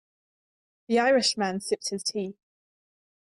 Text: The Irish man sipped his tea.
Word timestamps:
The 0.87 0.97
Irish 0.97 1.37
man 1.37 1.59
sipped 1.61 1.89
his 1.91 2.01
tea. 2.01 2.33